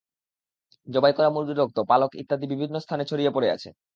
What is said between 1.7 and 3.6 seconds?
পালক ইত্যাদি বিভিন্ন স্থানে ছড়িয়ে পড়ে